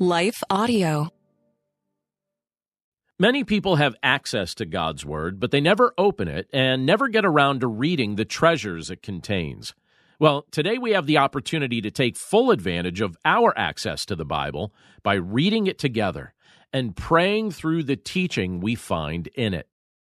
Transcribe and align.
Life 0.00 0.44
Audio. 0.48 1.08
Many 3.18 3.42
people 3.42 3.74
have 3.74 3.96
access 4.00 4.54
to 4.54 4.64
God's 4.64 5.04
Word, 5.04 5.40
but 5.40 5.50
they 5.50 5.60
never 5.60 5.92
open 5.98 6.28
it 6.28 6.48
and 6.52 6.86
never 6.86 7.08
get 7.08 7.24
around 7.24 7.62
to 7.62 7.66
reading 7.66 8.14
the 8.14 8.24
treasures 8.24 8.92
it 8.92 9.02
contains. 9.02 9.74
Well, 10.20 10.46
today 10.52 10.78
we 10.78 10.92
have 10.92 11.06
the 11.06 11.18
opportunity 11.18 11.80
to 11.80 11.90
take 11.90 12.16
full 12.16 12.52
advantage 12.52 13.00
of 13.00 13.16
our 13.24 13.52
access 13.58 14.06
to 14.06 14.14
the 14.14 14.24
Bible 14.24 14.72
by 15.02 15.14
reading 15.14 15.66
it 15.66 15.80
together 15.80 16.32
and 16.72 16.94
praying 16.94 17.50
through 17.50 17.82
the 17.82 17.96
teaching 17.96 18.60
we 18.60 18.76
find 18.76 19.26
in 19.34 19.52
it. 19.52 19.66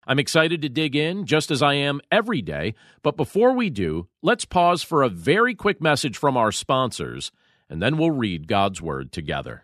I'm 0.05 0.19
excited 0.19 0.61
to 0.63 0.69
dig 0.69 0.97
in, 0.97 1.25
just 1.25 1.51
as 1.51 1.63
I 1.63 1.75
am 1.75 2.01
every 2.11 2.41
day, 2.41 2.75
but 3.01 3.15
before 3.15 3.53
we 3.53 3.69
do, 3.69 4.09
let's 4.21 4.43
pause 4.43 4.83
for 4.83 5.03
a 5.03 5.09
very 5.09 5.55
quick 5.55 5.79
message 5.81 6.17
from 6.17 6.35
our 6.35 6.51
sponsors, 6.51 7.31
and 7.69 7.81
then 7.81 7.97
we'll 7.97 8.11
read 8.11 8.49
God's 8.49 8.81
Word 8.81 9.13
together. 9.13 9.63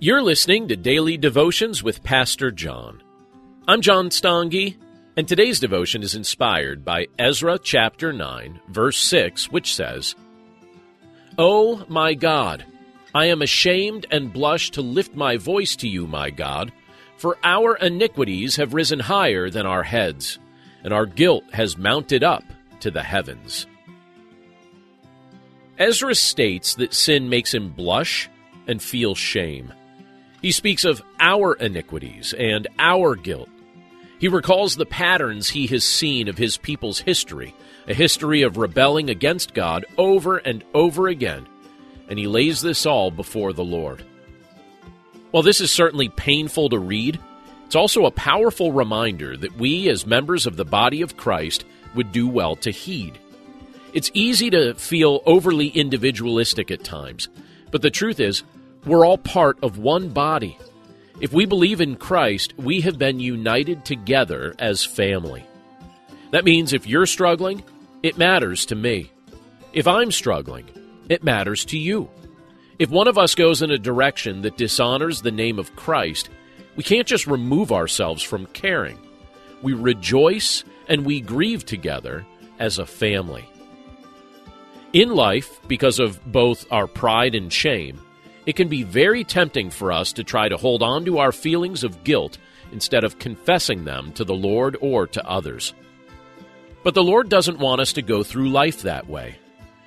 You're 0.00 0.22
listening 0.22 0.68
to 0.68 0.76
Daily 0.76 1.16
Devotions 1.16 1.82
with 1.82 2.04
Pastor 2.04 2.52
John. 2.52 3.02
I'm 3.66 3.80
John 3.80 4.10
Stange, 4.10 4.76
and 5.16 5.26
today's 5.26 5.58
devotion 5.58 6.04
is 6.04 6.14
inspired 6.14 6.84
by 6.84 7.08
Ezra 7.18 7.58
chapter 7.58 8.12
9, 8.12 8.60
verse 8.68 8.98
6, 8.98 9.50
which 9.50 9.74
says, 9.74 10.14
Oh, 11.36 11.84
my 11.88 12.14
God, 12.14 12.64
I 13.12 13.24
am 13.24 13.42
ashamed 13.42 14.06
and 14.12 14.32
blush 14.32 14.70
to 14.70 14.82
lift 14.82 15.16
my 15.16 15.36
voice 15.36 15.74
to 15.74 15.88
you, 15.88 16.06
my 16.06 16.30
God, 16.30 16.70
for 17.16 17.36
our 17.42 17.74
iniquities 17.74 18.54
have 18.54 18.74
risen 18.74 19.00
higher 19.00 19.50
than 19.50 19.66
our 19.66 19.82
heads, 19.82 20.38
and 20.84 20.94
our 20.94 21.06
guilt 21.06 21.42
has 21.52 21.76
mounted 21.76 22.22
up 22.22 22.44
to 22.78 22.92
the 22.92 23.02
heavens. 23.02 23.66
Ezra 25.76 26.14
states 26.14 26.76
that 26.76 26.94
sin 26.94 27.28
makes 27.28 27.52
him 27.52 27.70
blush 27.70 28.30
and 28.68 28.80
feel 28.80 29.16
shame. 29.16 29.72
He 30.40 30.52
speaks 30.52 30.84
of 30.84 31.02
our 31.18 31.54
iniquities 31.54 32.32
and 32.32 32.68
our 32.78 33.16
guilt. 33.16 33.48
He 34.18 34.28
recalls 34.28 34.76
the 34.76 34.86
patterns 34.86 35.48
he 35.48 35.66
has 35.68 35.84
seen 35.84 36.28
of 36.28 36.38
his 36.38 36.56
people's 36.56 37.00
history, 37.00 37.54
a 37.86 37.94
history 37.94 38.42
of 38.42 38.56
rebelling 38.56 39.10
against 39.10 39.54
God 39.54 39.84
over 39.96 40.38
and 40.38 40.64
over 40.74 41.08
again, 41.08 41.46
and 42.08 42.18
he 42.18 42.26
lays 42.26 42.60
this 42.60 42.86
all 42.86 43.10
before 43.10 43.52
the 43.52 43.64
Lord. 43.64 44.04
While 45.30 45.42
this 45.42 45.60
is 45.60 45.70
certainly 45.70 46.08
painful 46.08 46.70
to 46.70 46.78
read, 46.78 47.20
it's 47.66 47.76
also 47.76 48.06
a 48.06 48.10
powerful 48.10 48.72
reminder 48.72 49.36
that 49.36 49.56
we, 49.56 49.88
as 49.88 50.06
members 50.06 50.46
of 50.46 50.56
the 50.56 50.64
body 50.64 51.02
of 51.02 51.16
Christ, 51.16 51.64
would 51.94 52.12
do 52.12 52.26
well 52.26 52.56
to 52.56 52.70
heed. 52.70 53.18
It's 53.92 54.10
easy 54.14 54.50
to 54.50 54.74
feel 54.74 55.22
overly 55.26 55.68
individualistic 55.68 56.70
at 56.70 56.84
times, 56.84 57.28
but 57.70 57.82
the 57.82 57.90
truth 57.90 58.20
is, 58.20 58.42
we're 58.86 59.06
all 59.06 59.18
part 59.18 59.58
of 59.62 59.78
one 59.78 60.10
body. 60.10 60.58
If 61.20 61.32
we 61.32 61.46
believe 61.46 61.80
in 61.80 61.96
Christ, 61.96 62.54
we 62.56 62.80
have 62.82 62.98
been 62.98 63.20
united 63.20 63.84
together 63.84 64.54
as 64.58 64.84
family. 64.84 65.44
That 66.30 66.44
means 66.44 66.72
if 66.72 66.86
you're 66.86 67.06
struggling, 67.06 67.64
it 68.02 68.18
matters 68.18 68.66
to 68.66 68.74
me. 68.74 69.10
If 69.72 69.86
I'm 69.86 70.12
struggling, 70.12 70.68
it 71.08 71.24
matters 71.24 71.64
to 71.66 71.78
you. 71.78 72.08
If 72.78 72.90
one 72.90 73.08
of 73.08 73.18
us 73.18 73.34
goes 73.34 73.62
in 73.62 73.70
a 73.70 73.78
direction 73.78 74.42
that 74.42 74.56
dishonors 74.56 75.22
the 75.22 75.32
name 75.32 75.58
of 75.58 75.74
Christ, 75.74 76.30
we 76.76 76.84
can't 76.84 77.08
just 77.08 77.26
remove 77.26 77.72
ourselves 77.72 78.22
from 78.22 78.46
caring. 78.46 78.98
We 79.62 79.72
rejoice 79.72 80.62
and 80.86 81.04
we 81.04 81.20
grieve 81.20 81.64
together 81.64 82.24
as 82.60 82.78
a 82.78 82.86
family. 82.86 83.48
In 84.92 85.10
life, 85.10 85.60
because 85.66 85.98
of 85.98 86.24
both 86.30 86.70
our 86.70 86.86
pride 86.86 87.34
and 87.34 87.52
shame, 87.52 88.00
it 88.48 88.56
can 88.56 88.68
be 88.68 88.82
very 88.82 89.24
tempting 89.24 89.68
for 89.68 89.92
us 89.92 90.14
to 90.14 90.24
try 90.24 90.48
to 90.48 90.56
hold 90.56 90.82
on 90.82 91.04
to 91.04 91.18
our 91.18 91.32
feelings 91.32 91.84
of 91.84 92.02
guilt 92.02 92.38
instead 92.72 93.04
of 93.04 93.18
confessing 93.18 93.84
them 93.84 94.10
to 94.12 94.24
the 94.24 94.34
Lord 94.34 94.74
or 94.80 95.06
to 95.06 95.28
others. 95.28 95.74
But 96.82 96.94
the 96.94 97.02
Lord 97.02 97.28
doesn't 97.28 97.58
want 97.58 97.82
us 97.82 97.92
to 97.92 98.00
go 98.00 98.22
through 98.22 98.48
life 98.48 98.80
that 98.80 99.06
way. 99.06 99.36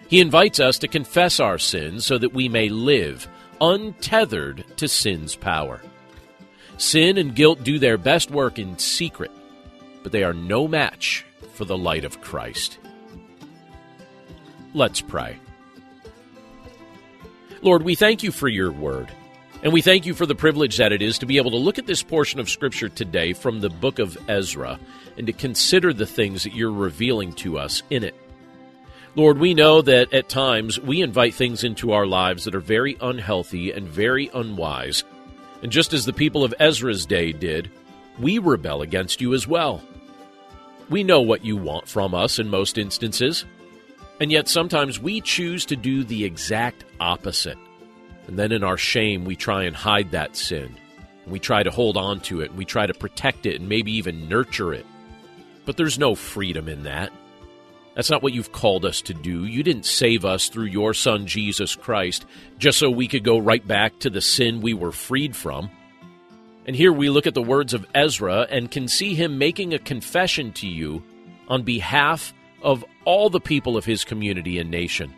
He 0.10 0.22
invites 0.22 0.60
us 0.60 0.78
to 0.78 0.88
confess 0.88 1.40
our 1.40 1.58
sins 1.58 2.06
so 2.06 2.20
that 2.20 2.36
we 2.36 2.50
may 2.50 2.70
live 2.70 3.28
untethered 3.60 4.64
to 4.78 4.88
sin's 4.88 5.36
power. 5.36 5.82
Sin 6.78 7.18
and 7.18 7.36
guilt 7.36 7.64
do 7.64 7.80
their 7.80 7.98
best 7.98 8.30
work 8.30 8.60
in 8.60 8.78
secret, 8.78 9.32
but 10.04 10.12
they 10.12 10.24
are 10.24 10.36
no 10.36 10.68
match 10.68 11.26
for 11.54 11.66
the 11.66 11.78
light 11.78 12.06
of 12.06 12.22
Christ. 12.22 12.78
Let's 14.76 15.02
pray. 15.02 15.40
Lord, 17.64 17.84
we 17.84 17.94
thank 17.94 18.24
you 18.24 18.32
for 18.32 18.48
your 18.48 18.72
word. 18.72 19.12
And 19.64 19.72
we 19.72 19.84
thank 19.84 20.08
you 20.08 20.16
for 20.16 20.26
the 20.26 20.34
privilege 20.34 20.78
that 20.78 20.92
it 20.92 21.04
is 21.04 21.20
to 21.20 21.28
be 21.28 21.38
able 21.38 21.52
to 21.52 21.58
look 21.58 21.78
at 21.78 21.86
this 21.86 22.02
portion 22.02 22.40
of 22.40 22.50
Scripture 22.50 22.90
today 22.90 23.34
from 23.34 23.62
the 23.62 23.70
book 23.70 24.00
of 24.00 24.18
Ezra 24.28 24.80
and 25.16 25.28
to 25.28 25.34
consider 25.34 25.94
the 25.94 26.08
things 26.08 26.44
that 26.44 26.56
you're 26.56 26.72
revealing 26.72 27.34
to 27.34 27.60
us 27.60 27.84
in 27.92 28.04
it. 28.04 28.16
Lord, 29.16 29.38
we 29.38 29.54
know 29.54 29.84
that 29.84 30.12
at 30.12 30.30
times 30.30 30.80
we 30.80 31.02
invite 31.02 31.36
things 31.36 31.64
into 31.64 31.92
our 31.92 32.08
lives 32.08 32.46
that 32.46 32.56
are 32.56 32.60
very 32.60 32.98
unhealthy 33.00 33.72
and 33.72 33.88
very 33.88 34.32
unwise. 34.34 35.04
And 35.62 35.72
just 35.72 35.94
as 35.94 36.06
the 36.06 36.14
people 36.14 36.44
of 36.44 36.56
Ezra's 36.60 37.06
day 37.06 37.32
did, 37.32 37.70
we 38.18 38.40
rebel 38.40 38.82
against 38.82 39.22
you 39.22 39.36
as 39.36 39.48
well. 39.48 39.84
We 40.90 41.04
know 41.04 41.22
what 41.22 41.46
you 41.46 41.58
want 41.58 41.88
from 41.88 42.16
us 42.16 42.40
in 42.40 42.50
most 42.50 42.80
instances. 42.80 43.46
And 44.22 44.32
yet 44.32 44.48
sometimes 44.48 45.00
we 45.00 45.20
choose 45.20 45.66
to 45.66 45.76
do 45.76 46.04
the 46.04 46.26
exact 46.26 46.86
opposite. 47.00 47.58
And 48.28 48.38
then 48.38 48.52
in 48.52 48.64
our 48.64 48.78
shame, 48.78 49.26
we 49.26 49.36
try 49.36 49.64
and 49.64 49.76
hide 49.76 50.12
that 50.12 50.36
sin. 50.36 50.78
We 51.26 51.40
try 51.40 51.64
to 51.64 51.72
hold 51.72 51.98
on 51.98 52.20
to 52.22 52.42
it. 52.42 52.52
And 52.52 52.58
we 52.58 52.64
try 52.64 52.86
to 52.86 52.94
protect 52.94 53.48
it 53.48 53.60
and 53.60 53.68
maybe 53.68 53.92
even 53.94 54.30
nurture 54.30 54.76
it. 54.76 54.86
But 55.66 55.76
there's 55.76 55.98
no 55.98 56.14
freedom 56.14 56.70
in 56.70 56.84
that. 56.84 57.12
That's 57.96 58.12
not 58.12 58.22
what 58.22 58.34
you've 58.34 58.52
called 58.52 58.86
us 58.86 59.02
to 59.02 59.16
do. 59.16 59.46
You 59.46 59.64
didn't 59.64 59.88
save 59.88 60.24
us 60.24 60.50
through 60.50 60.66
your 60.66 60.94
Son, 60.94 61.26
Jesus 61.26 61.76
Christ, 61.76 62.28
just 62.60 62.78
so 62.78 62.92
we 62.92 63.08
could 63.08 63.24
go 63.24 63.40
right 63.40 63.68
back 63.68 63.98
to 64.02 64.12
the 64.12 64.22
sin 64.22 64.62
we 64.62 64.76
were 64.76 64.92
freed 64.92 65.36
from. 65.36 65.72
And 66.68 66.76
here 66.76 66.94
we 66.94 67.10
look 67.10 67.26
at 67.26 67.34
the 67.34 67.42
words 67.42 67.74
of 67.74 67.88
Ezra 67.96 68.46
and 68.52 68.70
can 68.70 68.88
see 68.88 69.16
him 69.16 69.40
making 69.40 69.74
a 69.74 69.80
confession 69.80 70.54
to 70.54 70.68
you 70.68 71.02
on 71.48 71.64
behalf 71.64 72.36
of 72.62 72.86
all 73.06 73.30
the 73.30 73.40
people 73.40 73.78
of 73.78 73.86
his 73.86 74.04
community 74.04 74.60
and 74.60 74.70
nation. 74.70 75.14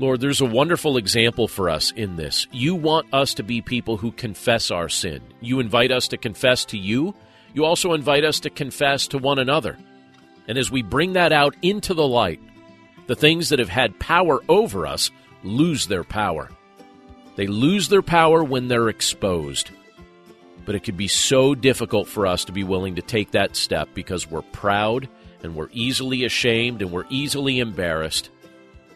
Lord, 0.00 0.20
there's 0.20 0.40
a 0.40 0.46
wonderful 0.46 0.96
example 0.96 1.48
for 1.48 1.68
us 1.68 1.90
in 1.90 2.16
this. 2.16 2.46
You 2.52 2.76
want 2.76 3.12
us 3.12 3.34
to 3.34 3.42
be 3.42 3.60
people 3.60 3.96
who 3.96 4.12
confess 4.12 4.70
our 4.70 4.88
sin. 4.88 5.20
You 5.40 5.58
invite 5.58 5.90
us 5.90 6.06
to 6.08 6.16
confess 6.16 6.64
to 6.66 6.78
you. 6.78 7.14
You 7.52 7.64
also 7.64 7.94
invite 7.94 8.24
us 8.24 8.38
to 8.40 8.50
confess 8.50 9.08
to 9.08 9.18
one 9.18 9.40
another. 9.40 9.76
And 10.46 10.56
as 10.56 10.70
we 10.70 10.82
bring 10.82 11.14
that 11.14 11.32
out 11.32 11.56
into 11.62 11.94
the 11.94 12.06
light, 12.06 12.40
the 13.08 13.16
things 13.16 13.48
that 13.48 13.58
have 13.58 13.68
had 13.68 13.98
power 13.98 14.40
over 14.48 14.86
us 14.86 15.10
lose 15.42 15.88
their 15.88 16.04
power. 16.04 16.48
They 17.34 17.46
lose 17.46 17.88
their 17.88 18.02
power 18.02 18.44
when 18.44 18.68
they're 18.68 18.88
exposed. 18.88 19.70
But 20.64 20.76
it 20.76 20.84
can 20.84 20.96
be 20.96 21.08
so 21.08 21.54
difficult 21.56 22.06
for 22.06 22.26
us 22.26 22.44
to 22.44 22.52
be 22.52 22.62
willing 22.62 22.96
to 22.96 23.02
take 23.02 23.32
that 23.32 23.56
step 23.56 23.88
because 23.94 24.30
we're 24.30 24.42
proud 24.42 25.08
and 25.42 25.54
we're 25.54 25.68
easily 25.72 26.24
ashamed 26.24 26.82
and 26.82 26.90
we're 26.90 27.06
easily 27.10 27.60
embarrassed. 27.60 28.30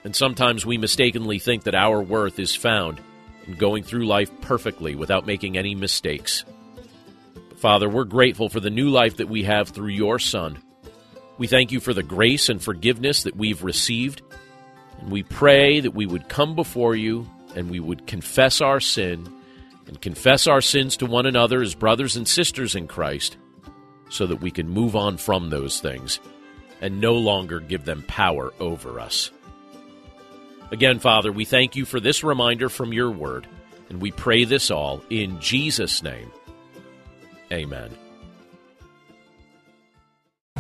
And 0.05 0.15
sometimes 0.15 0.67
we 0.67 0.79
mistakenly 0.79 1.39
think 1.39 1.65
that 1.65 1.75
our 1.75 2.03
worth 2.03 2.39
is 2.39 2.55
found 2.55 3.01
in 3.47 3.55
going 3.55 3.85
through 3.85 4.07
life 4.07 4.31
perfectly 4.41 4.95
without 4.95 5.27
making 5.27 5.57
any 5.57 5.75
mistakes. 5.75 6.45
But 7.49 7.59
Father, 7.59 7.89
we're 7.89 8.05
grateful 8.05 8.49
for 8.49 8.61
the 8.61 8.71
new 8.71 8.89
life 8.89 9.19
that 9.19 9.29
we 9.29 9.45
have 9.45 9.69
through 9.69 9.89
your 9.89 10.19
Son. 10.19 10.59
We 11.39 11.47
thank 11.47 11.73
you 11.73 11.81
for 11.81 11.95
the 11.95 12.03
grace 12.03 12.49
and 12.49 12.63
forgiveness 12.63 13.23
that 13.25 13.37
we've 13.37 13.63
received. 13.63 14.23
And 15.01 15.11
we 15.11 15.23
pray 15.23 15.81
that 15.81 15.95
we 15.95 16.07
would 16.07 16.29
come 16.29 16.55
before 16.55 16.95
you 16.95 17.29
and 17.55 17.71
we 17.71 17.81
would 17.81 18.07
confess 18.07 18.61
our 18.61 18.81
sin 18.81 19.33
and 19.87 20.01
confess 20.01 20.47
our 20.47 20.61
sins 20.61 20.97
to 20.99 21.07
one 21.07 21.27
another 21.27 21.63
as 21.63 21.75
brothers 21.75 22.17
and 22.17 22.27
sisters 22.27 22.75
in 22.75 22.87
Christ 22.89 23.37
so 24.13 24.27
that 24.27 24.43
we 24.43 24.51
can 24.51 24.69
move 24.69 24.95
on 24.95 25.17
from 25.17 25.49
those 25.49 25.81
things 25.81 26.21
and 26.83 27.01
no 27.01 27.15
longer 27.15 27.61
give 27.61 27.85
them 27.85 28.05
power 28.07 28.53
over 28.61 29.01
us. 29.01 29.31
Again, 30.71 30.99
Father, 30.99 31.33
we 31.33 31.45
thank 31.47 31.77
you 31.77 31.85
for 31.87 31.99
this 31.99 32.23
reminder 32.23 32.69
from 32.69 32.93
your 32.93 33.11
word, 33.11 33.47
and 33.89 34.03
we 34.03 34.11
pray 34.11 34.45
this 34.45 34.71
all 34.71 35.03
in 35.09 35.41
Jesus' 35.41 36.03
name. 36.03 36.31
Amen. 37.51 37.91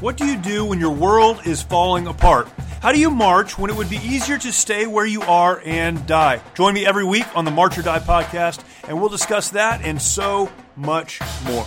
What 0.00 0.16
do 0.16 0.26
you 0.26 0.36
do 0.38 0.64
when 0.64 0.80
your 0.80 0.90
world 0.90 1.46
is 1.46 1.62
falling 1.62 2.06
apart? 2.06 2.48
How 2.80 2.90
do 2.90 2.98
you 2.98 3.10
march 3.10 3.58
when 3.58 3.70
it 3.70 3.76
would 3.76 3.90
be 3.90 3.96
easier 3.96 4.38
to 4.38 4.52
stay 4.52 4.86
where 4.86 5.06
you 5.06 5.22
are 5.22 5.62
and 5.64 6.04
die? 6.06 6.40
Join 6.54 6.74
me 6.74 6.86
every 6.86 7.04
week 7.04 7.26
on 7.36 7.44
the 7.44 7.50
March 7.50 7.78
or 7.78 7.82
Die 7.82 8.00
podcast, 8.00 8.64
and 8.88 8.98
we'll 8.98 9.10
discuss 9.10 9.50
that 9.50 9.82
and 9.82 10.00
so 10.00 10.50
much 10.76 11.20
more. 11.44 11.66